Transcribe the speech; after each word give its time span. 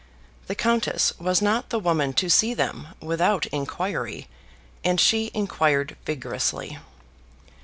The 0.47 0.55
countess 0.55 1.13
was 1.19 1.43
not 1.43 1.69
the 1.69 1.77
woman 1.77 2.13
to 2.13 2.27
see 2.27 2.55
them 2.55 2.87
without 3.03 3.45
inquiry, 3.45 4.27
and 4.83 4.99
she 4.99 5.29
inquired 5.35 5.95
vigorously. 6.07 6.79